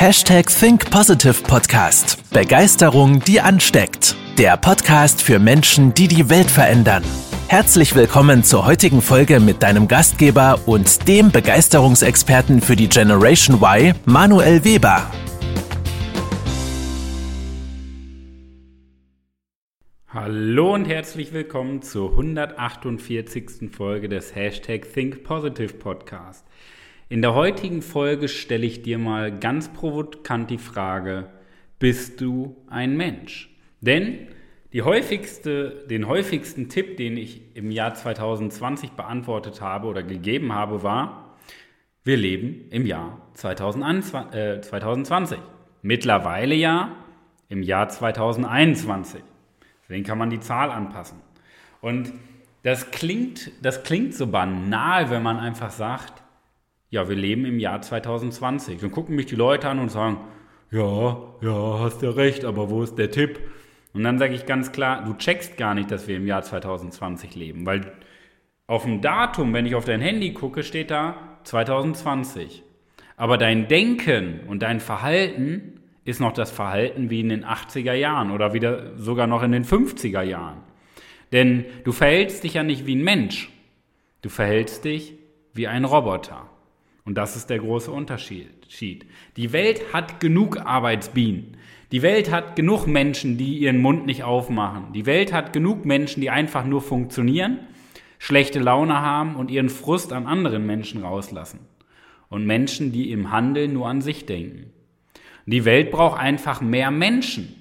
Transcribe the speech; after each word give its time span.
Hashtag 0.00 0.46
Think 0.46 0.92
Positive 0.92 1.42
Podcast. 1.42 2.22
Begeisterung, 2.30 3.18
die 3.18 3.40
ansteckt. 3.40 4.14
Der 4.38 4.56
Podcast 4.56 5.20
für 5.20 5.40
Menschen, 5.40 5.92
die 5.92 6.06
die 6.06 6.30
Welt 6.30 6.48
verändern. 6.48 7.02
Herzlich 7.48 7.96
willkommen 7.96 8.44
zur 8.44 8.64
heutigen 8.64 9.02
Folge 9.02 9.40
mit 9.40 9.60
deinem 9.60 9.88
Gastgeber 9.88 10.60
und 10.66 11.08
dem 11.08 11.32
Begeisterungsexperten 11.32 12.60
für 12.60 12.76
die 12.76 12.88
Generation 12.88 13.60
Y, 13.60 13.92
Manuel 14.04 14.62
Weber. 14.62 15.10
Hallo 20.06 20.74
und 20.74 20.84
herzlich 20.84 21.32
willkommen 21.32 21.82
zur 21.82 22.12
148. 22.12 23.72
Folge 23.76 24.08
des 24.08 24.36
Hashtag 24.36 24.86
Think 24.94 25.24
Positive 25.24 25.74
Podcast. 25.74 26.46
In 27.10 27.22
der 27.22 27.32
heutigen 27.34 27.80
Folge 27.80 28.28
stelle 28.28 28.66
ich 28.66 28.82
dir 28.82 28.98
mal 28.98 29.32
ganz 29.32 29.72
provokant 29.72 30.50
die 30.50 30.58
Frage, 30.58 31.30
bist 31.78 32.20
du 32.20 32.54
ein 32.68 32.98
Mensch? 32.98 33.48
Denn 33.80 34.28
häufigste, 34.82 35.86
den 35.88 36.06
häufigsten 36.06 36.68
Tipp, 36.68 36.98
den 36.98 37.16
ich 37.16 37.40
im 37.56 37.70
Jahr 37.70 37.94
2020 37.94 38.90
beantwortet 38.90 39.62
habe 39.62 39.86
oder 39.86 40.02
gegeben 40.02 40.52
habe, 40.52 40.82
war, 40.82 41.38
wir 42.04 42.18
leben 42.18 42.66
im 42.68 42.84
Jahr 42.84 43.26
2020. 43.32 44.18
Äh, 44.34 45.40
Mittlerweile 45.80 46.54
ja 46.54 46.94
im 47.48 47.62
Jahr 47.62 47.88
2021. 47.88 49.22
Deswegen 49.82 50.04
kann 50.04 50.18
man 50.18 50.28
die 50.28 50.40
Zahl 50.40 50.70
anpassen. 50.70 51.20
Und 51.80 52.12
das 52.64 52.90
klingt, 52.90 53.50
das 53.62 53.82
klingt 53.82 54.12
so 54.12 54.26
banal, 54.26 55.08
wenn 55.08 55.22
man 55.22 55.38
einfach 55.38 55.70
sagt, 55.70 56.22
ja, 56.90 57.08
wir 57.08 57.16
leben 57.16 57.44
im 57.44 57.58
Jahr 57.58 57.80
2020. 57.80 58.80
Dann 58.80 58.90
gucken 58.90 59.16
mich 59.16 59.26
die 59.26 59.36
Leute 59.36 59.68
an 59.68 59.78
und 59.78 59.90
sagen, 59.90 60.18
ja, 60.70 61.18
ja, 61.40 61.78
hast 61.80 62.02
ja 62.02 62.10
recht, 62.10 62.44
aber 62.44 62.70
wo 62.70 62.82
ist 62.82 62.96
der 62.96 63.10
Tipp? 63.10 63.40
Und 63.94 64.04
dann 64.04 64.18
sage 64.18 64.34
ich 64.34 64.46
ganz 64.46 64.72
klar, 64.72 65.04
du 65.04 65.14
checkst 65.14 65.56
gar 65.56 65.74
nicht, 65.74 65.90
dass 65.90 66.08
wir 66.08 66.16
im 66.16 66.26
Jahr 66.26 66.42
2020 66.42 67.34
leben, 67.34 67.66
weil 67.66 67.92
auf 68.66 68.84
dem 68.84 69.00
Datum, 69.00 69.54
wenn 69.54 69.64
ich 69.66 69.74
auf 69.74 69.86
dein 69.86 70.00
Handy 70.00 70.34
gucke, 70.34 70.62
steht 70.62 70.90
da 70.90 71.38
2020. 71.44 72.62
Aber 73.16 73.38
dein 73.38 73.66
Denken 73.66 74.40
und 74.46 74.62
dein 74.62 74.80
Verhalten 74.80 75.80
ist 76.04 76.20
noch 76.20 76.32
das 76.32 76.50
Verhalten 76.50 77.10
wie 77.10 77.20
in 77.20 77.30
den 77.30 77.44
80er 77.44 77.94
Jahren 77.94 78.30
oder 78.30 78.52
wieder 78.52 78.96
sogar 78.96 79.26
noch 79.26 79.42
in 79.42 79.52
den 79.52 79.64
50er 79.64 80.22
Jahren. 80.22 80.58
Denn 81.32 81.64
du 81.84 81.92
verhältst 81.92 82.44
dich 82.44 82.54
ja 82.54 82.62
nicht 82.62 82.86
wie 82.86 82.94
ein 82.94 83.04
Mensch, 83.04 83.50
du 84.22 84.28
verhältst 84.28 84.84
dich 84.84 85.14
wie 85.54 85.66
ein 85.66 85.84
Roboter. 85.84 86.48
Und 87.08 87.14
das 87.14 87.36
ist 87.36 87.48
der 87.48 87.58
große 87.58 87.90
Unterschied. 87.90 89.06
Die 89.38 89.52
Welt 89.54 89.94
hat 89.94 90.20
genug 90.20 90.58
Arbeitsbienen. 90.58 91.56
Die 91.90 92.02
Welt 92.02 92.30
hat 92.30 92.54
genug 92.54 92.86
Menschen, 92.86 93.38
die 93.38 93.56
ihren 93.60 93.80
Mund 93.80 94.04
nicht 94.04 94.24
aufmachen. 94.24 94.92
Die 94.92 95.06
Welt 95.06 95.32
hat 95.32 95.54
genug 95.54 95.86
Menschen, 95.86 96.20
die 96.20 96.28
einfach 96.28 96.66
nur 96.66 96.82
funktionieren, 96.82 97.60
schlechte 98.18 98.58
Laune 98.58 99.00
haben 99.00 99.36
und 99.36 99.50
ihren 99.50 99.70
Frust 99.70 100.12
an 100.12 100.26
anderen 100.26 100.66
Menschen 100.66 101.02
rauslassen. 101.02 101.60
Und 102.28 102.44
Menschen, 102.44 102.92
die 102.92 103.10
im 103.10 103.32
Handeln 103.32 103.72
nur 103.72 103.88
an 103.88 104.02
sich 104.02 104.26
denken. 104.26 104.70
Die 105.46 105.64
Welt 105.64 105.90
braucht 105.90 106.20
einfach 106.20 106.60
mehr 106.60 106.90
Menschen. 106.90 107.54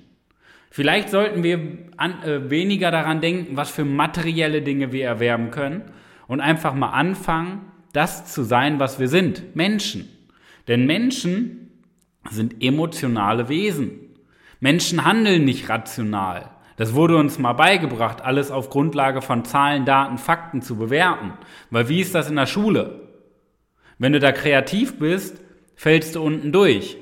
Vielleicht 0.71 1.07
sollten 1.07 1.41
wir 1.41 1.61
an, 1.95 2.21
äh, 2.23 2.49
weniger 2.49 2.91
daran 2.91 3.21
denken, 3.21 3.55
was 3.55 3.69
für 3.69 3.85
materielle 3.85 4.61
Dinge 4.61 4.91
wir 4.91 5.05
erwerben 5.05 5.51
können 5.51 5.83
und 6.27 6.41
einfach 6.41 6.73
mal 6.73 6.89
anfangen, 6.89 7.61
das 7.93 8.33
zu 8.33 8.43
sein, 8.43 8.80
was 8.80 8.99
wir 8.99 9.07
sind, 9.07 9.55
Menschen. 9.55 10.09
Denn 10.67 10.85
Menschen 10.85 11.71
sind 12.30 12.61
emotionale 12.61 13.49
Wesen. 13.49 13.99
Menschen 14.59 15.05
handeln 15.05 15.45
nicht 15.45 15.69
rational. 15.69 16.52
Das 16.77 16.93
wurde 16.93 17.17
uns 17.17 17.39
mal 17.39 17.53
beigebracht, 17.53 18.21
alles 18.21 18.52
auf 18.52 18.70
Grundlage 18.70 19.21
von 19.21 19.45
Zahlen, 19.45 19.86
Daten, 19.86 20.17
Fakten 20.17 20.61
zu 20.61 20.77
bewerten. 20.77 21.33
Weil 21.71 21.89
wie 21.89 22.02
ist 22.02 22.14
das 22.14 22.30
in 22.30 22.36
der 22.36 22.45
Schule? 22.45 23.08
Wenn 23.98 24.14
du 24.14 24.19
da 24.19 24.31
kreativ 24.31 24.99
bist, 24.99 25.42
fällst 25.75 26.15
du 26.15 26.21
unten 26.21 26.52
durch. 26.52 26.98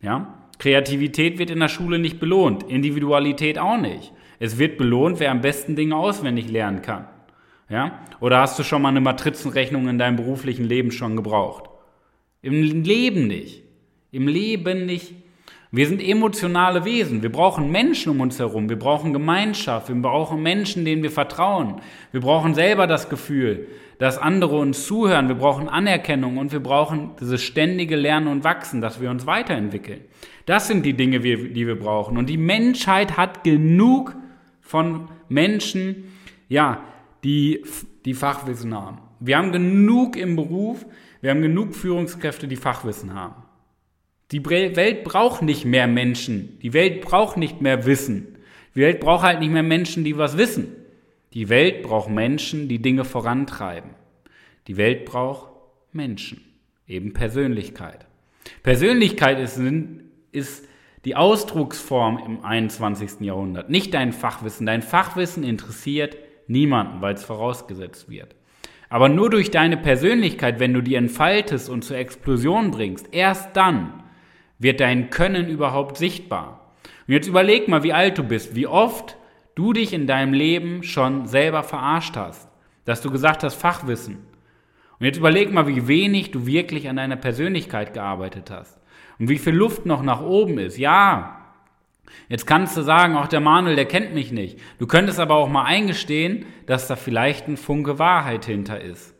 Ja? 0.00 0.38
Kreativität 0.58 1.38
wird 1.38 1.50
in 1.50 1.58
der 1.60 1.68
Schule 1.68 1.98
nicht 1.98 2.20
belohnt, 2.20 2.62
Individualität 2.64 3.58
auch 3.58 3.78
nicht. 3.78 4.12
Es 4.38 4.58
wird 4.58 4.78
belohnt, 4.78 5.18
wer 5.18 5.30
am 5.30 5.40
besten 5.40 5.74
Dinge 5.74 5.96
auswendig 5.96 6.48
lernen 6.48 6.82
kann. 6.82 7.08
Ja? 7.68 8.00
Oder 8.20 8.40
hast 8.40 8.58
du 8.58 8.62
schon 8.62 8.82
mal 8.82 8.90
eine 8.90 9.00
Matrizenrechnung 9.00 9.88
in 9.88 9.98
deinem 9.98 10.16
beruflichen 10.16 10.64
Leben 10.64 10.90
schon 10.90 11.16
gebraucht? 11.16 11.70
Im 12.42 12.62
Leben 12.62 13.26
nicht. 13.26 13.62
Im 14.10 14.28
Leben 14.28 14.86
nicht. 14.86 15.12
Wir 15.70 15.88
sind 15.88 16.00
emotionale 16.00 16.84
Wesen. 16.84 17.22
Wir 17.22 17.32
brauchen 17.32 17.72
Menschen 17.72 18.12
um 18.12 18.20
uns 18.20 18.38
herum. 18.38 18.68
Wir 18.68 18.78
brauchen 18.78 19.12
Gemeinschaft. 19.12 19.88
Wir 19.88 19.96
brauchen 19.96 20.40
Menschen, 20.40 20.84
denen 20.84 21.02
wir 21.02 21.10
vertrauen. 21.10 21.80
Wir 22.12 22.20
brauchen 22.20 22.54
selber 22.54 22.86
das 22.86 23.08
Gefühl, 23.08 23.66
dass 23.98 24.18
andere 24.18 24.56
uns 24.58 24.86
zuhören. 24.86 25.26
Wir 25.26 25.34
brauchen 25.34 25.68
Anerkennung 25.68 26.38
und 26.38 26.52
wir 26.52 26.60
brauchen 26.60 27.10
dieses 27.20 27.42
ständige 27.42 27.96
Lernen 27.96 28.28
und 28.28 28.44
Wachsen, 28.44 28.80
dass 28.80 29.00
wir 29.00 29.10
uns 29.10 29.26
weiterentwickeln. 29.26 30.02
Das 30.46 30.68
sind 30.68 30.86
die 30.86 30.92
Dinge, 30.92 31.20
die 31.20 31.66
wir 31.66 31.78
brauchen. 31.78 32.18
Und 32.18 32.28
die 32.28 32.36
Menschheit 32.36 33.16
hat 33.16 33.42
genug 33.42 34.14
von 34.60 35.08
Menschen, 35.28 36.12
ja, 36.48 36.84
die, 37.24 37.64
die 38.04 38.14
Fachwissen 38.14 38.74
haben. 38.74 38.98
Wir 39.20 39.38
haben 39.38 39.52
genug 39.52 40.16
im 40.16 40.36
Beruf, 40.36 40.84
wir 41.20 41.30
haben 41.30 41.42
genug 41.42 41.74
Führungskräfte, 41.74 42.46
die 42.46 42.56
Fachwissen 42.56 43.14
haben. 43.14 43.42
Die 44.30 44.44
Welt 44.44 45.04
braucht 45.04 45.42
nicht 45.42 45.64
mehr 45.64 45.86
Menschen. 45.86 46.58
Die 46.60 46.72
Welt 46.72 47.00
braucht 47.00 47.36
nicht 47.36 47.60
mehr 47.60 47.86
Wissen. 47.86 48.36
Die 48.74 48.80
Welt 48.80 49.00
braucht 49.00 49.22
halt 49.22 49.40
nicht 49.40 49.52
mehr 49.52 49.62
Menschen, 49.62 50.04
die 50.04 50.18
was 50.18 50.36
wissen. 50.36 50.68
Die 51.32 51.48
Welt 51.48 51.82
braucht 51.82 52.10
Menschen, 52.10 52.68
die 52.68 52.80
Dinge 52.80 53.04
vorantreiben. 53.04 53.90
Die 54.66 54.76
Welt 54.76 55.04
braucht 55.04 55.50
Menschen, 55.92 56.40
eben 56.86 57.12
Persönlichkeit. 57.12 58.06
Persönlichkeit 58.62 59.38
ist, 59.38 59.60
ist 60.32 60.66
die 61.04 61.16
Ausdrucksform 61.16 62.18
im 62.24 62.44
21. 62.44 63.20
Jahrhundert, 63.20 63.68
nicht 63.70 63.94
dein 63.94 64.12
Fachwissen. 64.12 64.66
Dein 64.66 64.82
Fachwissen 64.82 65.44
interessiert 65.44 66.16
niemanden, 66.48 67.00
weil 67.02 67.14
es 67.14 67.24
vorausgesetzt 67.24 68.08
wird. 68.08 68.34
Aber 68.88 69.08
nur 69.08 69.30
durch 69.30 69.50
deine 69.50 69.76
Persönlichkeit, 69.76 70.60
wenn 70.60 70.72
du 70.72 70.80
die 70.80 70.94
entfaltest 70.94 71.68
und 71.68 71.82
zur 71.82 71.96
Explosion 71.96 72.70
bringst, 72.70 73.08
erst 73.12 73.56
dann 73.56 74.04
wird 74.58 74.80
dein 74.80 75.10
Können 75.10 75.48
überhaupt 75.48 75.96
sichtbar. 75.96 76.72
Und 77.06 77.14
jetzt 77.14 77.26
überleg 77.26 77.68
mal, 77.68 77.82
wie 77.82 77.92
alt 77.92 78.18
du 78.18 78.22
bist, 78.22 78.54
wie 78.54 78.66
oft 78.66 79.16
du 79.54 79.72
dich 79.72 79.92
in 79.92 80.06
deinem 80.06 80.32
Leben 80.32 80.82
schon 80.82 81.26
selber 81.26 81.62
verarscht 81.62 82.16
hast, 82.16 82.48
dass 82.84 83.02
du 83.02 83.10
gesagt 83.10 83.42
hast, 83.42 83.54
Fachwissen. 83.54 84.18
Und 84.98 85.06
jetzt 85.06 85.18
überleg 85.18 85.52
mal, 85.52 85.66
wie 85.66 85.88
wenig 85.88 86.30
du 86.30 86.46
wirklich 86.46 86.88
an 86.88 86.96
deiner 86.96 87.16
Persönlichkeit 87.16 87.94
gearbeitet 87.94 88.50
hast 88.50 88.78
und 89.18 89.28
wie 89.28 89.38
viel 89.38 89.54
Luft 89.54 89.86
noch 89.86 90.02
nach 90.02 90.22
oben 90.22 90.58
ist. 90.58 90.78
Ja, 90.78 91.43
Jetzt 92.28 92.46
kannst 92.46 92.76
du 92.76 92.82
sagen, 92.82 93.16
auch 93.16 93.28
der 93.28 93.40
Manuel, 93.40 93.76
der 93.76 93.84
kennt 93.84 94.14
mich 94.14 94.32
nicht. 94.32 94.58
Du 94.78 94.86
könntest 94.86 95.20
aber 95.20 95.34
auch 95.36 95.48
mal 95.48 95.64
eingestehen, 95.64 96.46
dass 96.66 96.88
da 96.88 96.96
vielleicht 96.96 97.48
ein 97.48 97.56
Funke 97.56 97.98
Wahrheit 97.98 98.44
hinter 98.44 98.80
ist. 98.80 99.14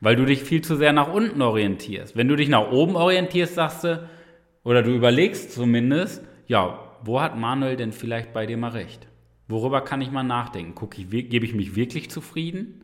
Weil 0.00 0.16
du 0.16 0.24
dich 0.24 0.42
viel 0.42 0.62
zu 0.62 0.76
sehr 0.76 0.92
nach 0.92 1.12
unten 1.12 1.40
orientierst. 1.40 2.16
Wenn 2.16 2.28
du 2.28 2.36
dich 2.36 2.48
nach 2.48 2.70
oben 2.70 2.96
orientierst, 2.96 3.54
sagst 3.54 3.84
du, 3.84 4.08
oder 4.62 4.82
du 4.82 4.90
überlegst 4.90 5.52
zumindest, 5.52 6.22
ja, 6.46 6.78
wo 7.02 7.20
hat 7.20 7.38
Manuel 7.38 7.76
denn 7.76 7.92
vielleicht 7.92 8.32
bei 8.32 8.46
dir 8.46 8.56
mal 8.56 8.70
recht? 8.70 9.06
Worüber 9.48 9.82
kann 9.82 10.00
ich 10.00 10.10
mal 10.10 10.22
nachdenken? 10.22 10.74
Guck 10.74 10.98
ich, 10.98 11.08
gebe 11.10 11.44
ich 11.44 11.54
mich 11.54 11.76
wirklich 11.76 12.10
zufrieden? 12.10 12.83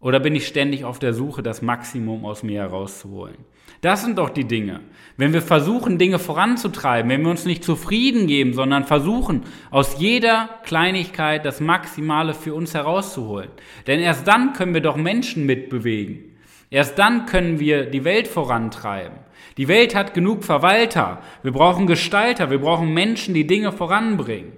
Oder 0.00 0.20
bin 0.20 0.36
ich 0.36 0.46
ständig 0.46 0.84
auf 0.84 0.98
der 0.98 1.12
Suche, 1.12 1.42
das 1.42 1.60
Maximum 1.60 2.24
aus 2.24 2.42
mir 2.42 2.60
herauszuholen? 2.60 3.36
Das 3.80 4.02
sind 4.02 4.18
doch 4.18 4.30
die 4.30 4.44
Dinge. 4.44 4.80
Wenn 5.16 5.32
wir 5.32 5.42
versuchen, 5.42 5.98
Dinge 5.98 6.18
voranzutreiben, 6.18 7.10
wenn 7.10 7.22
wir 7.22 7.30
uns 7.30 7.44
nicht 7.44 7.64
zufrieden 7.64 8.26
geben, 8.26 8.52
sondern 8.52 8.84
versuchen, 8.84 9.42
aus 9.70 9.98
jeder 9.98 10.48
Kleinigkeit 10.64 11.44
das 11.44 11.60
Maximale 11.60 12.34
für 12.34 12.54
uns 12.54 12.74
herauszuholen. 12.74 13.50
Denn 13.86 14.00
erst 14.00 14.26
dann 14.26 14.52
können 14.52 14.74
wir 14.74 14.80
doch 14.80 14.96
Menschen 14.96 15.46
mitbewegen. 15.46 16.36
Erst 16.70 16.98
dann 16.98 17.26
können 17.26 17.60
wir 17.60 17.86
die 17.86 18.04
Welt 18.04 18.28
vorantreiben. 18.28 19.18
Die 19.56 19.68
Welt 19.68 19.94
hat 19.94 20.14
genug 20.14 20.44
Verwalter. 20.44 21.22
Wir 21.42 21.52
brauchen 21.52 21.86
Gestalter. 21.86 22.50
Wir 22.50 22.60
brauchen 22.60 22.94
Menschen, 22.94 23.34
die 23.34 23.46
Dinge 23.46 23.72
voranbringen. 23.72 24.52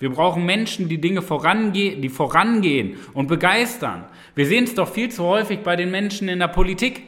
Wir 0.00 0.10
brauchen 0.10 0.44
Menschen, 0.46 0.88
die 0.88 1.00
Dinge 1.00 1.22
vorangehen, 1.22 2.02
die 2.02 2.08
vorangehen 2.08 2.96
und 3.12 3.28
begeistern. 3.28 4.06
Wir 4.34 4.46
sehen 4.46 4.64
es 4.64 4.74
doch 4.74 4.88
viel 4.88 5.10
zu 5.10 5.24
häufig 5.24 5.60
bei 5.60 5.76
den 5.76 5.90
Menschen 5.90 6.28
in 6.28 6.38
der 6.38 6.48
Politik. 6.48 7.02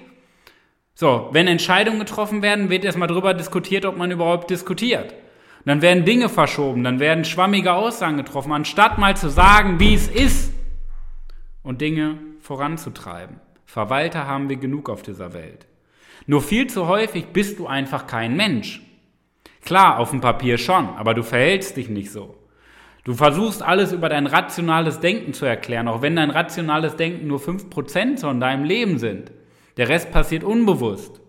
So, 0.94 1.30
wenn 1.32 1.46
Entscheidungen 1.48 1.98
getroffen 1.98 2.42
werden, 2.42 2.68
wird 2.68 2.84
erstmal 2.84 3.08
darüber 3.08 3.32
diskutiert, 3.32 3.86
ob 3.86 3.96
man 3.96 4.10
überhaupt 4.10 4.50
diskutiert. 4.50 5.14
Dann 5.64 5.80
werden 5.80 6.04
Dinge 6.04 6.28
verschoben, 6.28 6.84
dann 6.84 7.00
werden 7.00 7.24
schwammige 7.24 7.72
Aussagen 7.72 8.18
getroffen, 8.18 8.52
anstatt 8.52 8.98
mal 8.98 9.16
zu 9.16 9.30
sagen, 9.30 9.80
wie 9.80 9.94
es 9.94 10.08
ist 10.08 10.52
und 11.62 11.80
Dinge 11.80 12.18
voranzutreiben. 12.40 13.40
Verwalter 13.64 14.26
haben 14.26 14.48
wir 14.48 14.56
genug 14.56 14.90
auf 14.90 15.02
dieser 15.02 15.32
Welt. 15.32 15.66
Nur 16.26 16.42
viel 16.42 16.66
zu 16.66 16.88
häufig 16.88 17.26
bist 17.28 17.58
du 17.58 17.66
einfach 17.66 18.06
kein 18.06 18.36
Mensch. 18.36 18.82
Klar, 19.64 19.98
auf 19.98 20.10
dem 20.10 20.20
Papier 20.20 20.58
schon, 20.58 20.88
aber 20.90 21.14
du 21.14 21.22
verhältst 21.22 21.76
dich 21.76 21.88
nicht 21.88 22.10
so. 22.10 22.41
Du 23.04 23.14
versuchst 23.14 23.62
alles 23.62 23.93
über 23.93 24.08
dein 24.08 24.26
rationales 24.26 25.00
Denken 25.00 25.32
zu 25.32 25.44
erklären, 25.44 25.88
auch 25.88 26.02
wenn 26.02 26.14
dein 26.14 26.31
rationales 26.31 26.96
Denken 26.96 27.26
nur 27.26 27.40
5% 27.40 28.20
von 28.20 28.40
deinem 28.40 28.64
Leben 28.64 28.99
sind. 28.99 29.32
Der 29.76 29.88
Rest 29.88 30.12
passiert 30.12 30.44
unbewusst. 30.44 31.20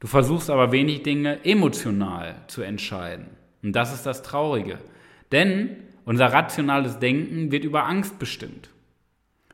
Du 0.00 0.06
versuchst 0.06 0.50
aber 0.50 0.72
wenig 0.72 1.02
Dinge 1.02 1.44
emotional 1.44 2.36
zu 2.46 2.62
entscheiden. 2.62 3.26
Und 3.62 3.72
das 3.72 3.92
ist 3.92 4.06
das 4.06 4.22
Traurige. 4.22 4.78
Denn 5.30 5.76
unser 6.04 6.32
rationales 6.32 6.98
Denken 6.98 7.52
wird 7.52 7.64
über 7.64 7.86
Angst 7.86 8.18
bestimmt. 8.18 8.70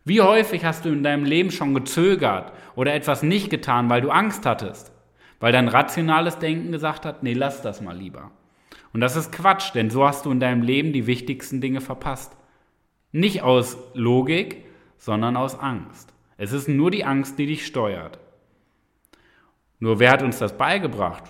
Wie 0.04 0.22
häufig 0.22 0.64
hast 0.64 0.84
du 0.84 0.88
in 0.88 1.02
deinem 1.02 1.24
Leben 1.24 1.50
schon 1.50 1.74
gezögert 1.74 2.52
oder 2.76 2.94
etwas 2.94 3.22
nicht 3.22 3.50
getan, 3.50 3.90
weil 3.90 4.00
du 4.00 4.10
Angst 4.10 4.46
hattest? 4.46 4.92
Weil 5.40 5.52
dein 5.52 5.68
rationales 5.68 6.38
Denken 6.38 6.72
gesagt 6.72 7.04
hat, 7.04 7.22
nee, 7.22 7.34
lass 7.34 7.60
das 7.60 7.82
mal 7.82 7.96
lieber. 7.96 8.30
Und 8.92 9.00
das 9.00 9.16
ist 9.16 9.32
Quatsch, 9.32 9.74
denn 9.74 9.90
so 9.90 10.06
hast 10.06 10.24
du 10.24 10.30
in 10.30 10.40
deinem 10.40 10.62
Leben 10.62 10.92
die 10.92 11.06
wichtigsten 11.06 11.60
Dinge 11.60 11.80
verpasst. 11.80 12.36
Nicht 13.12 13.42
aus 13.42 13.76
Logik, 13.94 14.64
sondern 14.96 15.36
aus 15.36 15.58
Angst. 15.58 16.12
Es 16.36 16.52
ist 16.52 16.68
nur 16.68 16.90
die 16.90 17.04
Angst, 17.04 17.38
die 17.38 17.46
dich 17.46 17.66
steuert. 17.66 18.18
Nur 19.80 19.98
wer 19.98 20.10
hat 20.10 20.22
uns 20.22 20.38
das 20.38 20.56
beigebracht? 20.56 21.24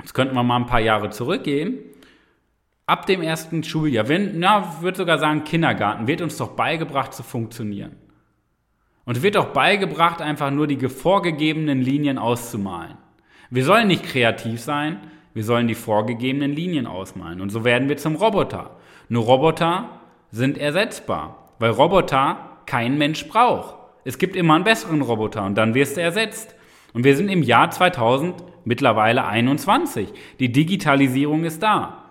Jetzt 0.00 0.14
könnten 0.14 0.34
wir 0.34 0.42
mal 0.42 0.56
ein 0.56 0.66
paar 0.66 0.80
Jahre 0.80 1.10
zurückgehen. 1.10 1.78
Ab 2.86 3.06
dem 3.06 3.22
ersten 3.22 3.64
Schuljahr, 3.64 4.08
wenn, 4.08 4.38
na, 4.38 4.82
würde 4.82 4.98
sogar 4.98 5.18
sagen 5.18 5.44
Kindergarten, 5.44 6.06
wird 6.06 6.20
uns 6.20 6.36
doch 6.36 6.50
beigebracht 6.50 7.14
zu 7.14 7.22
funktionieren. 7.22 7.96
Und 9.06 9.22
wird 9.22 9.36
auch 9.36 9.52
beigebracht, 9.52 10.20
einfach 10.20 10.50
nur 10.50 10.66
die 10.66 10.88
vorgegebenen 10.88 11.80
Linien 11.80 12.18
auszumalen. 12.18 12.96
Wir 13.50 13.64
sollen 13.64 13.88
nicht 13.88 14.04
kreativ 14.04 14.60
sein, 14.60 15.00
wir 15.34 15.44
sollen 15.44 15.68
die 15.68 15.74
vorgegebenen 15.74 16.52
Linien 16.52 16.86
ausmalen. 16.86 17.40
Und 17.40 17.50
so 17.50 17.64
werden 17.64 17.88
wir 17.88 17.96
zum 17.96 18.14
Roboter. 18.14 18.76
Nur 19.08 19.24
Roboter 19.24 19.90
sind 20.30 20.56
ersetzbar, 20.56 21.50
weil 21.58 21.70
Roboter 21.70 22.38
kein 22.66 22.96
Mensch 22.96 23.28
braucht. 23.28 23.74
Es 24.04 24.18
gibt 24.18 24.36
immer 24.36 24.54
einen 24.54 24.64
besseren 24.64 25.02
Roboter 25.02 25.44
und 25.44 25.56
dann 25.56 25.74
wirst 25.74 25.96
du 25.96 26.00
ersetzt. 26.00 26.54
Und 26.92 27.04
wir 27.04 27.16
sind 27.16 27.28
im 27.28 27.42
Jahr 27.42 27.70
2000 27.70 28.34
mittlerweile 28.64 29.26
21. 29.26 30.08
Die 30.38 30.52
Digitalisierung 30.52 31.44
ist 31.44 31.62
da. 31.62 32.04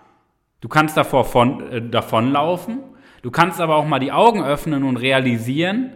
Du 0.59 0.67
kannst 0.67 0.97
davor 0.97 1.23
von, 1.23 1.71
äh, 1.71 1.81
davonlaufen, 1.81 2.79
du 3.21 3.31
kannst 3.31 3.61
aber 3.61 3.75
auch 3.77 3.85
mal 3.85 3.99
die 3.99 4.11
Augen 4.11 4.43
öffnen 4.43 4.83
und 4.83 4.97
realisieren, 4.97 5.91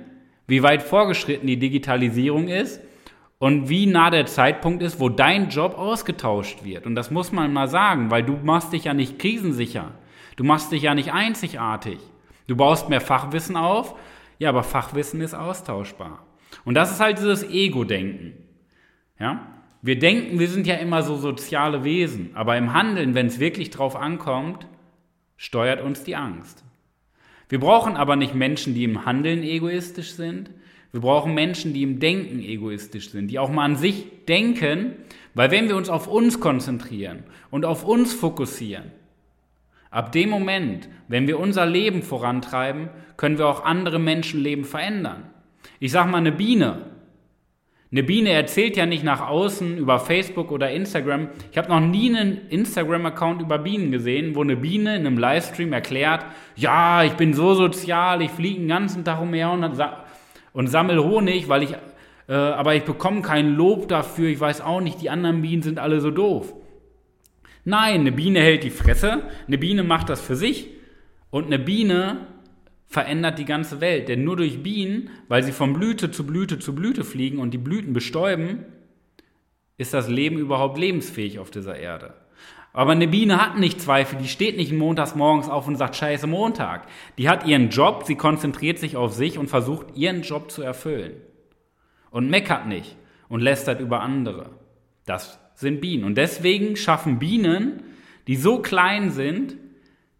wie 0.47 0.63
weit 0.63 0.81
vorgeschritten 0.81 1.47
die 1.47 1.59
Digitalisierung 1.59 2.47
ist 2.47 2.81
und 3.39 3.69
wie 3.69 3.85
nah 3.85 4.09
der 4.09 4.25
Zeitpunkt 4.25 4.81
ist, 4.81 4.99
wo 4.99 5.09
dein 5.09 5.49
Job 5.49 5.77
ausgetauscht 5.77 6.63
wird. 6.63 6.85
Und 6.85 6.95
das 6.95 7.11
muss 7.11 7.31
man 7.31 7.53
mal 7.53 7.67
sagen, 7.67 8.09
weil 8.09 8.23
du 8.23 8.33
machst 8.33 8.73
dich 8.73 8.85
ja 8.85 8.93
nicht 8.93 9.19
krisensicher. 9.19 9.91
Du 10.35 10.43
machst 10.43 10.71
dich 10.71 10.83
ja 10.83 10.95
nicht 10.95 11.13
einzigartig. 11.13 11.99
Du 12.47 12.55
baust 12.55 12.89
mehr 12.89 13.01
Fachwissen 13.01 13.55
auf, 13.55 13.95
ja, 14.39 14.49
aber 14.49 14.63
Fachwissen 14.63 15.21
ist 15.21 15.33
austauschbar. 15.33 16.25
Und 16.65 16.75
das 16.75 16.91
ist 16.91 16.99
halt 16.99 17.19
dieses 17.19 17.43
Ego-Denken. 17.43 18.33
Ja? 19.19 19.47
Wir 19.81 19.99
denken, 19.99 20.39
wir 20.39 20.47
sind 20.47 20.65
ja 20.65 20.75
immer 20.75 21.03
so 21.03 21.15
soziale 21.17 21.83
Wesen, 21.83 22.31
aber 22.35 22.57
im 22.57 22.73
Handeln, 22.73 23.15
wenn 23.15 23.27
es 23.27 23.39
wirklich 23.39 23.69
drauf 23.69 23.95
ankommt, 23.95 24.67
steuert 25.35 25.81
uns 25.81 26.03
die 26.03 26.15
Angst. 26.15 26.63
Wir 27.49 27.59
brauchen 27.59 27.95
aber 27.95 28.15
nicht 28.15 28.33
Menschen, 28.33 28.73
die 28.73 28.83
im 28.83 29.05
Handeln 29.05 29.43
egoistisch 29.43 30.13
sind. 30.13 30.49
Wir 30.91 31.01
brauchen 31.01 31.33
Menschen, 31.33 31.73
die 31.73 31.83
im 31.83 31.99
Denken 31.99 32.39
egoistisch 32.39 33.09
sind, 33.09 33.29
die 33.29 33.39
auch 33.39 33.49
mal 33.49 33.65
an 33.65 33.75
sich 33.75 34.05
denken, 34.27 34.93
weil 35.33 35.51
wenn 35.51 35.67
wir 35.67 35.75
uns 35.75 35.89
auf 35.89 36.07
uns 36.07 36.39
konzentrieren 36.39 37.23
und 37.51 37.65
auf 37.65 37.83
uns 37.83 38.13
fokussieren, 38.13 38.91
ab 39.91 40.11
dem 40.11 40.29
Moment, 40.29 40.89
wenn 41.07 41.27
wir 41.27 41.39
unser 41.39 41.65
Leben 41.65 42.01
vorantreiben, 42.01 42.89
können 43.17 43.37
wir 43.37 43.47
auch 43.47 43.63
andere 43.63 43.99
Menschenleben 43.99 44.65
verändern. 44.65 45.23
Ich 45.79 45.91
sage 45.91 46.09
mal, 46.09 46.17
eine 46.17 46.31
Biene, 46.31 46.85
eine 47.89 48.03
Biene 48.03 48.31
erzählt 48.31 48.75
ja 48.75 48.85
nicht 48.85 49.05
nach 49.05 49.29
außen 49.29 49.77
über 49.77 49.99
Facebook 49.99 50.51
oder 50.51 50.69
Instagram. 50.71 51.29
Ich 51.51 51.57
habe 51.57 51.69
noch 51.69 51.79
nie 51.79 52.13
einen 52.13 52.49
Instagram-Account 52.49 53.41
über 53.41 53.59
Bienen 53.59 53.91
gesehen, 53.91 54.35
wo 54.35 54.41
eine 54.41 54.57
Biene 54.57 54.97
in 54.97 55.07
einem 55.07 55.17
Livestream 55.17 55.71
erklärt, 55.71 56.25
ja, 56.57 57.05
ich 57.05 57.13
bin 57.13 57.33
so 57.33 57.53
sozial, 57.53 58.21
ich 58.21 58.31
fliege 58.31 58.59
den 58.59 58.67
ganzen 58.67 59.05
Tag 59.05 59.21
umher 59.21 59.51
und, 59.51 59.63
und 60.57 60.65
sammle 60.65 61.03
Honig, 61.03 61.49
weil 61.49 61.61
ich, 61.61 61.75
äh, 62.27 62.33
aber 62.33 62.73
ich 62.73 62.81
bekomme 62.81 63.21
kein 63.21 63.53
Lob 63.53 63.87
dafür. 63.89 64.27
Ich 64.27 64.39
weiß 64.39 64.61
auch 64.61 64.81
nicht, 64.81 64.99
die 64.99 65.11
anderen 65.11 65.43
Bienen 65.43 65.61
sind 65.61 65.77
alle 65.77 66.01
so 66.01 66.09
doof. 66.09 66.51
Nein, 67.63 67.99
eine 67.99 68.11
Biene 68.11 68.39
hält 68.39 68.63
die 68.63 68.71
Fresse, 68.71 69.21
eine 69.45 69.59
Biene 69.59 69.83
macht 69.83 70.09
das 70.09 70.19
für 70.19 70.35
sich 70.35 70.69
und 71.29 71.45
eine 71.45 71.59
Biene 71.59 72.25
verändert 72.87 73.37
die 73.37 73.45
ganze 73.45 73.81
Welt. 73.81 74.09
Denn 74.09 74.23
nur 74.23 74.35
durch 74.35 74.63
Bienen, 74.63 75.11
weil 75.27 75.43
sie 75.43 75.51
von 75.51 75.73
Blüte 75.73 76.09
zu 76.09 76.25
Blüte 76.25 76.57
zu 76.57 76.73
Blüte 76.73 77.03
fliegen 77.03 77.37
und 77.37 77.51
die 77.51 77.59
Blüten 77.59 77.93
bestäuben, 77.93 78.65
ist 79.77 79.93
das 79.93 80.09
Leben 80.09 80.39
überhaupt 80.39 80.79
lebensfähig 80.79 81.37
auf 81.37 81.51
dieser 81.51 81.77
Erde. 81.77 82.15
Aber 82.77 82.91
eine 82.91 83.07
Biene 83.07 83.41
hat 83.41 83.57
nicht 83.57 83.81
Zweifel, 83.81 84.19
die 84.19 84.27
steht 84.27 84.55
nicht 84.55 84.71
montags 84.71 85.15
morgens 85.15 85.49
auf 85.49 85.67
und 85.67 85.77
sagt, 85.77 85.95
scheiße 85.95 86.27
Montag. 86.27 86.85
Die 87.17 87.27
hat 87.27 87.47
ihren 87.47 87.71
Job, 87.71 88.03
sie 88.05 88.13
konzentriert 88.13 88.77
sich 88.77 88.95
auf 88.95 89.15
sich 89.15 89.39
und 89.39 89.47
versucht, 89.47 89.87
ihren 89.95 90.21
Job 90.21 90.51
zu 90.51 90.61
erfüllen. 90.61 91.13
Und 92.11 92.29
meckert 92.29 92.67
nicht 92.67 92.95
und 93.29 93.41
lästert 93.41 93.79
über 93.79 94.01
andere. 94.01 94.51
Das 95.07 95.39
sind 95.55 95.81
Bienen. 95.81 96.03
Und 96.03 96.19
deswegen 96.19 96.75
schaffen 96.75 97.17
Bienen, 97.17 97.81
die 98.27 98.35
so 98.35 98.59
klein 98.59 99.09
sind, 99.09 99.57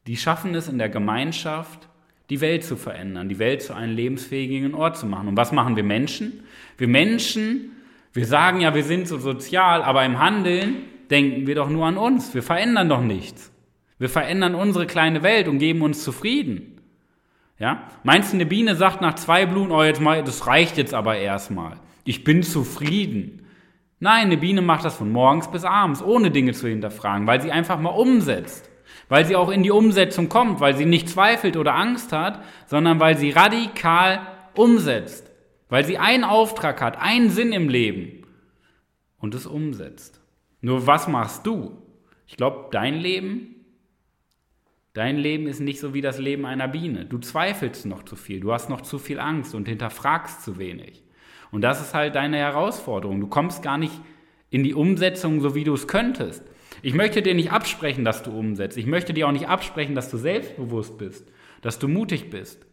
die 0.07 0.17
schaffen 0.17 0.55
es 0.55 0.67
in 0.67 0.79
der 0.79 0.89
Gemeinschaft, 0.89 1.87
die 2.31 2.41
Welt 2.41 2.63
zu 2.63 2.75
verändern, 2.75 3.29
die 3.29 3.37
Welt 3.37 3.61
zu 3.61 3.75
einem 3.75 3.95
lebensfähigen 3.95 4.73
Ort 4.73 4.97
zu 4.97 5.05
machen. 5.05 5.27
Und 5.27 5.37
was 5.37 5.51
machen 5.51 5.75
wir 5.75 5.83
Menschen? 5.83 6.43
Wir 6.75 6.87
Menschen, 6.87 7.73
wir 8.13 8.25
sagen 8.25 8.61
ja, 8.61 8.73
wir 8.73 8.83
sind 8.83 9.07
so 9.07 9.19
sozial, 9.19 9.83
aber 9.83 10.03
im 10.05 10.17
Handeln 10.17 10.96
denken 11.09 11.47
wir 11.47 11.55
doch 11.55 11.69
nur 11.69 11.85
an 11.85 11.97
uns. 11.97 12.33
Wir 12.33 12.43
verändern 12.43 12.89
doch 12.89 13.01
nichts. 13.01 13.51
Wir 13.97 14.09
verändern 14.09 14.55
unsere 14.55 14.85
kleine 14.85 15.23
Welt 15.23 15.47
und 15.47 15.59
geben 15.59 15.81
uns 15.81 16.03
zufrieden. 16.03 16.81
Ja? 17.59 17.83
Meinst 18.03 18.31
du, 18.31 18.37
eine 18.37 18.45
Biene 18.45 18.75
sagt 18.75 19.01
nach 19.01 19.15
zwei 19.15 19.45
Blumen, 19.45 19.71
oh, 19.71 19.83
jetzt 19.83 20.01
mal, 20.01 20.23
das 20.23 20.47
reicht 20.47 20.77
jetzt 20.77 20.93
aber 20.93 21.17
erstmal. 21.17 21.79
Ich 22.03 22.23
bin 22.23 22.43
zufrieden. 22.43 23.47
Nein, 23.99 24.27
eine 24.27 24.37
Biene 24.37 24.61
macht 24.61 24.85
das 24.85 24.95
von 24.95 25.11
morgens 25.11 25.49
bis 25.49 25.63
abends, 25.63 26.03
ohne 26.03 26.29
Dinge 26.29 26.53
zu 26.53 26.67
hinterfragen, 26.67 27.25
weil 27.25 27.41
sie 27.41 27.51
einfach 27.51 27.79
mal 27.79 27.89
umsetzt 27.89 28.69
weil 29.09 29.25
sie 29.25 29.35
auch 29.35 29.49
in 29.49 29.63
die 29.63 29.71
Umsetzung 29.71 30.29
kommt, 30.29 30.59
weil 30.59 30.75
sie 30.75 30.85
nicht 30.85 31.09
zweifelt 31.09 31.57
oder 31.57 31.75
Angst 31.75 32.11
hat, 32.11 32.43
sondern 32.65 32.99
weil 32.99 33.17
sie 33.17 33.31
radikal 33.31 34.21
umsetzt, 34.55 35.31
weil 35.69 35.85
sie 35.85 35.97
einen 35.97 36.23
Auftrag 36.23 36.81
hat, 36.81 36.97
einen 36.99 37.29
Sinn 37.29 37.53
im 37.53 37.69
Leben 37.69 38.25
und 39.17 39.33
es 39.33 39.45
umsetzt. 39.45 40.19
Nur 40.61 40.87
was 40.87 41.07
machst 41.07 41.45
du? 41.45 41.77
Ich 42.25 42.37
glaube, 42.37 42.69
dein 42.71 42.95
Leben, 42.95 43.65
dein 44.93 45.17
Leben 45.17 45.47
ist 45.47 45.59
nicht 45.59 45.79
so 45.79 45.93
wie 45.93 46.01
das 46.01 46.19
Leben 46.19 46.45
einer 46.45 46.67
Biene. 46.67 47.05
Du 47.05 47.19
zweifelst 47.19 47.85
noch 47.85 48.03
zu 48.03 48.15
viel, 48.15 48.39
du 48.39 48.51
hast 48.51 48.69
noch 48.69 48.81
zu 48.81 48.99
viel 48.99 49.19
Angst 49.19 49.55
und 49.55 49.67
hinterfragst 49.67 50.43
zu 50.43 50.57
wenig. 50.57 51.03
Und 51.51 51.61
das 51.61 51.81
ist 51.81 51.93
halt 51.93 52.15
deine 52.15 52.37
Herausforderung. 52.37 53.21
Du 53.21 53.27
kommst 53.27 53.63
gar 53.63 53.77
nicht 53.77 53.93
in 54.49 54.63
die 54.63 54.73
Umsetzung, 54.73 55.39
so 55.41 55.55
wie 55.55 55.63
du 55.63 55.73
es 55.73 55.87
könntest. 55.87 56.43
Ich 56.81 56.93
möchte 56.93 57.21
dir 57.21 57.33
nicht 57.33 57.51
absprechen, 57.51 58.05
dass 58.05 58.23
du 58.23 58.31
umsetzt. 58.31 58.77
Ich 58.77 58.85
möchte 58.85 59.13
dir 59.13 59.27
auch 59.27 59.31
nicht 59.31 59.47
absprechen, 59.47 59.95
dass 59.95 60.11
du 60.11 60.17
selbstbewusst 60.17 60.97
bist, 60.97 61.27
dass 61.61 61.79
du 61.79 61.87
mutig 61.87 62.29
bist. 62.29 62.65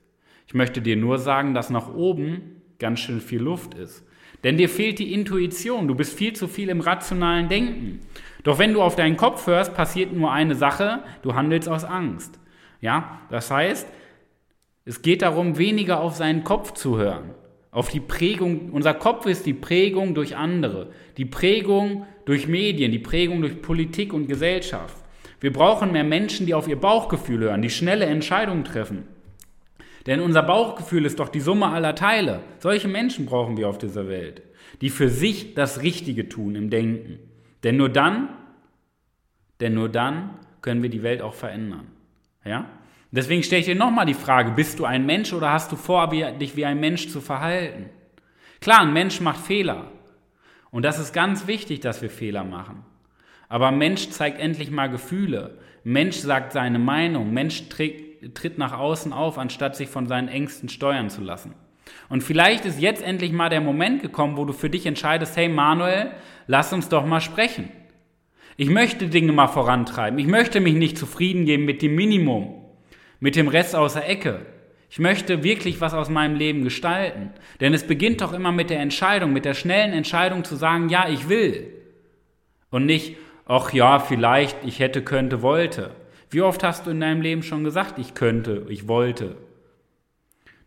Ich 0.46 0.54
möchte 0.54 0.82
dir 0.82 0.96
nur 0.96 1.18
sagen, 1.18 1.54
dass 1.54 1.70
nach 1.70 1.94
oben 1.94 2.62
ganz 2.78 3.00
schön 3.00 3.20
viel 3.20 3.40
Luft 3.40 3.74
ist. 3.74 4.04
Denn 4.42 4.56
dir 4.56 4.68
fehlt 4.68 4.98
die 4.98 5.12
Intuition. 5.12 5.88
Du 5.88 5.94
bist 5.94 6.16
viel 6.16 6.34
zu 6.34 6.48
viel 6.48 6.68
im 6.68 6.80
rationalen 6.80 7.48
Denken. 7.48 8.00
Doch 8.42 8.58
wenn 8.58 8.74
du 8.74 8.82
auf 8.82 8.96
deinen 8.96 9.16
Kopf 9.16 9.46
hörst, 9.46 9.74
passiert 9.74 10.12
nur 10.12 10.32
eine 10.32 10.54
Sache. 10.54 11.02
Du 11.22 11.34
handelst 11.34 11.68
aus 11.68 11.84
Angst. 11.84 12.38
Ja, 12.80 13.20
das 13.30 13.50
heißt, 13.50 13.88
es 14.84 15.00
geht 15.00 15.22
darum, 15.22 15.56
weniger 15.56 16.00
auf 16.00 16.16
seinen 16.16 16.44
Kopf 16.44 16.72
zu 16.72 16.98
hören. 16.98 17.30
Auf 17.70 17.88
die 17.88 18.00
Prägung. 18.00 18.70
Unser 18.70 18.92
Kopf 18.92 19.26
ist 19.26 19.46
die 19.46 19.54
Prägung 19.54 20.14
durch 20.14 20.36
andere. 20.36 20.90
Die 21.16 21.24
Prägung 21.24 22.06
durch 22.26 22.46
Medien, 22.46 22.92
die 22.92 22.98
Prägung 22.98 23.40
durch 23.40 23.62
Politik 23.62 24.12
und 24.12 24.28
Gesellschaft. 24.28 24.96
Wir 25.40 25.52
brauchen 25.52 25.92
mehr 25.92 26.04
Menschen, 26.04 26.46
die 26.46 26.54
auf 26.54 26.68
ihr 26.68 26.80
Bauchgefühl 26.80 27.40
hören, 27.40 27.62
die 27.62 27.70
schnelle 27.70 28.06
Entscheidungen 28.06 28.64
treffen. 28.64 29.08
Denn 30.06 30.20
unser 30.20 30.42
Bauchgefühl 30.42 31.06
ist 31.06 31.18
doch 31.18 31.28
die 31.28 31.40
Summe 31.40 31.66
aller 31.68 31.94
Teile. 31.94 32.40
Solche 32.58 32.88
Menschen 32.88 33.26
brauchen 33.26 33.56
wir 33.56 33.68
auf 33.68 33.78
dieser 33.78 34.08
Welt, 34.08 34.42
die 34.80 34.90
für 34.90 35.08
sich 35.08 35.54
das 35.54 35.82
Richtige 35.82 36.28
tun 36.28 36.54
im 36.56 36.70
Denken. 36.70 37.18
Denn 37.62 37.76
nur 37.76 37.88
dann, 37.88 38.28
denn 39.60 39.74
nur 39.74 39.88
dann 39.88 40.38
können 40.60 40.82
wir 40.82 40.90
die 40.90 41.02
Welt 41.02 41.22
auch 41.22 41.34
verändern. 41.34 41.86
Ja? 42.44 42.68
Deswegen 43.10 43.42
stelle 43.42 43.60
ich 43.60 43.66
dir 43.66 43.76
nochmal 43.76 44.06
die 44.06 44.14
Frage, 44.14 44.50
bist 44.50 44.78
du 44.78 44.84
ein 44.84 45.06
Mensch 45.06 45.32
oder 45.32 45.52
hast 45.52 45.72
du 45.72 45.76
vor, 45.76 46.08
dich 46.08 46.56
wie 46.56 46.64
ein 46.64 46.80
Mensch 46.80 47.08
zu 47.08 47.20
verhalten? 47.20 47.88
Klar, 48.60 48.80
ein 48.80 48.92
Mensch 48.92 49.20
macht 49.20 49.40
Fehler. 49.40 49.92
Und 50.70 50.84
das 50.84 50.98
ist 50.98 51.12
ganz 51.12 51.46
wichtig, 51.46 51.80
dass 51.80 52.02
wir 52.02 52.10
Fehler 52.10 52.44
machen. 52.44 52.84
Aber 53.48 53.70
Mensch 53.70 54.10
zeigt 54.10 54.40
endlich 54.40 54.70
mal 54.70 54.88
Gefühle. 54.88 55.58
Mensch 55.84 56.16
sagt 56.16 56.52
seine 56.52 56.80
Meinung. 56.80 57.32
Mensch 57.32 57.68
tritt 58.32 58.58
nach 58.58 58.72
außen 58.72 59.12
auf, 59.12 59.38
anstatt 59.38 59.76
sich 59.76 59.88
von 59.88 60.06
seinen 60.06 60.28
Ängsten 60.28 60.68
steuern 60.68 61.10
zu 61.10 61.20
lassen. 61.20 61.54
Und 62.08 62.22
vielleicht 62.22 62.64
ist 62.64 62.80
jetzt 62.80 63.02
endlich 63.02 63.32
mal 63.32 63.50
der 63.50 63.60
Moment 63.60 64.02
gekommen, 64.02 64.36
wo 64.36 64.44
du 64.44 64.52
für 64.52 64.70
dich 64.70 64.86
entscheidest, 64.86 65.36
hey 65.36 65.48
Manuel, 65.48 66.12
lass 66.46 66.72
uns 66.72 66.88
doch 66.88 67.04
mal 67.04 67.20
sprechen. 67.20 67.68
Ich 68.56 68.70
möchte 68.70 69.08
Dinge 69.08 69.32
mal 69.32 69.48
vorantreiben. 69.48 70.18
Ich 70.18 70.26
möchte 70.26 70.60
mich 70.60 70.74
nicht 70.74 70.96
zufrieden 70.96 71.44
geben 71.44 71.64
mit 71.64 71.82
dem 71.82 71.94
Minimum, 71.94 72.54
mit 73.20 73.36
dem 73.36 73.48
Rest 73.48 73.74
aus 73.74 73.94
der 73.94 74.08
Ecke. 74.08 74.46
Ich 74.90 75.00
möchte 75.00 75.42
wirklich 75.42 75.80
was 75.80 75.92
aus 75.92 76.08
meinem 76.08 76.36
Leben 76.36 76.62
gestalten. 76.62 77.30
Denn 77.60 77.74
es 77.74 77.84
beginnt 77.84 78.20
doch 78.20 78.32
immer 78.32 78.52
mit 78.52 78.70
der 78.70 78.78
Entscheidung, 78.78 79.32
mit 79.32 79.44
der 79.44 79.54
schnellen 79.54 79.92
Entscheidung 79.92 80.44
zu 80.44 80.54
sagen, 80.54 80.88
ja, 80.88 81.08
ich 81.08 81.28
will. 81.28 81.66
Und 82.70 82.86
nicht, 82.86 83.16
ach 83.46 83.72
ja, 83.72 83.98
vielleicht, 83.98 84.56
ich 84.64 84.78
hätte, 84.78 85.02
könnte, 85.02 85.42
wollte. 85.42 85.90
Wie 86.34 86.42
oft 86.42 86.64
hast 86.64 86.84
du 86.84 86.90
in 86.90 86.98
deinem 86.98 87.22
Leben 87.22 87.44
schon 87.44 87.62
gesagt, 87.62 87.96
ich 87.96 88.14
könnte, 88.14 88.66
ich 88.68 88.88
wollte? 88.88 89.36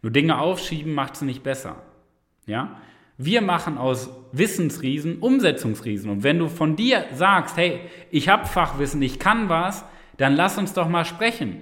Nur 0.02 0.14
Dinge 0.14 0.40
aufschieben 0.40 0.94
macht 0.94 1.16
es 1.16 1.22
nicht 1.24 1.44
besser. 1.44 1.82
Ja? 2.46 2.80
Wir 3.18 3.42
machen 3.42 3.78
aus 3.78 4.10
Wissensriesen 4.32 5.20
Umsetzungsriesen. 5.20 6.10
Und 6.10 6.24
wenn 6.24 6.40
du 6.40 6.48
von 6.48 6.78
dir 6.78 7.04
sagst, 7.14 7.58
hey, 7.58 7.82
ich 8.12 8.30
habe 8.30 8.46
Fachwissen, 8.46 9.02
ich 9.02 9.20
kann 9.20 9.50
was, 9.50 9.84
dann 10.16 10.38
lass 10.38 10.58
uns 10.58 10.72
doch 10.72 10.88
mal 10.88 11.04
sprechen. 11.04 11.62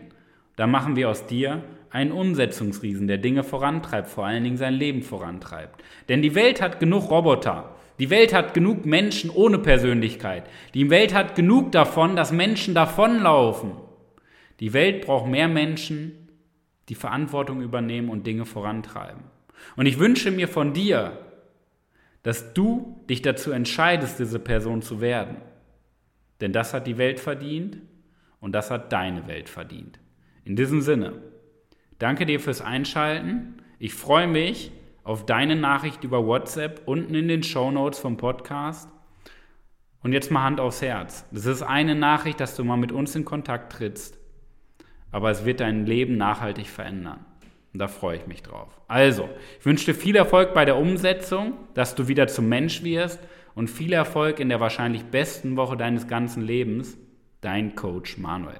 Dann 0.55 0.69
machen 0.69 0.95
wir 0.95 1.09
aus 1.09 1.25
dir 1.25 1.63
einen 1.89 2.11
Umsetzungsriesen, 2.11 3.07
der 3.07 3.17
Dinge 3.17 3.43
vorantreibt, 3.43 4.07
vor 4.07 4.27
allen 4.27 4.43
Dingen 4.43 4.57
sein 4.57 4.75
Leben 4.75 5.01
vorantreibt. 5.01 5.83
Denn 6.09 6.21
die 6.21 6.35
Welt 6.35 6.61
hat 6.61 6.79
genug 6.79 7.09
Roboter. 7.09 7.73
Die 7.97 8.11
Welt 8.11 8.35
hat 8.35 8.53
genug 8.53 8.85
Menschen 8.85 9.31
ohne 9.31 9.57
Persönlichkeit. 9.57 10.43
Die 10.75 10.91
Welt 10.91 11.15
hat 11.15 11.33
genug 11.33 11.71
davon, 11.71 12.15
dass 12.15 12.31
Menschen 12.31 12.75
davonlaufen. 12.75 13.71
Die 14.59 14.73
Welt 14.73 15.05
braucht 15.05 15.27
mehr 15.27 15.47
Menschen, 15.47 16.29
die 16.89 16.95
Verantwortung 16.95 17.61
übernehmen 17.61 18.09
und 18.09 18.27
Dinge 18.27 18.45
vorantreiben. 18.45 19.23
Und 19.75 19.85
ich 19.85 19.99
wünsche 19.99 20.31
mir 20.31 20.47
von 20.47 20.73
dir, 20.73 21.17
dass 22.23 22.53
du 22.53 23.01
dich 23.09 23.21
dazu 23.21 23.51
entscheidest, 23.51 24.19
diese 24.19 24.39
Person 24.39 24.81
zu 24.81 25.01
werden. 25.01 25.37
Denn 26.41 26.53
das 26.53 26.73
hat 26.73 26.87
die 26.87 26.97
Welt 26.97 27.19
verdient 27.19 27.77
und 28.39 28.51
das 28.51 28.71
hat 28.71 28.91
deine 28.91 29.27
Welt 29.27 29.49
verdient. 29.49 29.99
In 30.43 30.55
diesem 30.55 30.81
Sinne, 30.81 31.13
danke 31.99 32.25
dir 32.25 32.39
fürs 32.39 32.61
Einschalten. 32.61 33.61
Ich 33.79 33.93
freue 33.93 34.27
mich 34.27 34.71
auf 35.03 35.25
deine 35.25 35.55
Nachricht 35.55 36.03
über 36.03 36.25
WhatsApp 36.25 36.81
unten 36.85 37.15
in 37.15 37.27
den 37.27 37.43
Show 37.43 37.71
Notes 37.71 37.99
vom 37.99 38.17
Podcast. 38.17 38.89
Und 40.01 40.13
jetzt 40.13 40.29
mal 40.29 40.43
Hand 40.43 40.59
aufs 40.59 40.81
Herz. 40.81 41.25
Das 41.31 41.45
ist 41.45 41.63
eine 41.63 41.95
Nachricht, 41.95 42.39
dass 42.39 42.55
du 42.55 42.63
mal 42.63 42.77
mit 42.77 42.91
uns 42.91 43.15
in 43.15 43.25
Kontakt 43.25 43.73
trittst. 43.73 44.19
Aber 45.15 45.31
es 45.31 45.45
wird 45.45 45.61
dein 45.61 45.85
Leben 45.85 46.17
nachhaltig 46.17 46.67
verändern. 46.67 47.23
Und 47.71 47.79
da 47.79 47.87
freue 47.87 48.17
ich 48.17 48.27
mich 48.27 48.43
drauf. 48.43 48.67
Also, 48.89 49.29
ich 49.57 49.65
wünsche 49.65 49.85
dir 49.85 49.93
viel 49.93 50.17
Erfolg 50.17 50.53
bei 50.53 50.65
der 50.65 50.75
Umsetzung, 50.75 51.53
dass 51.73 51.95
du 51.95 52.09
wieder 52.09 52.27
zum 52.27 52.49
Mensch 52.49 52.83
wirst 52.83 53.21
und 53.53 53.69
viel 53.69 53.93
Erfolg 53.93 54.41
in 54.41 54.49
der 54.49 54.59
wahrscheinlich 54.59 55.05
besten 55.05 55.55
Woche 55.55 55.77
deines 55.77 56.09
ganzen 56.09 56.41
Lebens. 56.43 56.97
Dein 57.39 57.77
Coach 57.77 58.17
Manuel. 58.17 58.59